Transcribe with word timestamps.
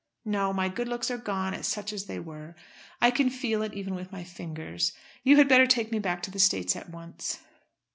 No! 0.25 0.51
My 0.51 0.67
good 0.67 0.87
looks 0.87 1.11
are 1.11 1.19
gone, 1.19 1.61
such 1.61 1.93
as 1.93 2.05
they 2.07 2.19
were. 2.19 2.55
I 2.99 3.11
can 3.11 3.29
feel 3.29 3.61
it, 3.61 3.75
even 3.75 3.93
with 3.93 4.11
my 4.11 4.23
fingers. 4.23 4.93
You 5.23 5.37
had 5.37 5.47
better 5.47 5.67
take 5.67 5.91
me 5.91 5.99
back 5.99 6.23
to 6.23 6.31
the 6.31 6.39
States 6.39 6.75
at 6.75 6.89
once." 6.89 7.37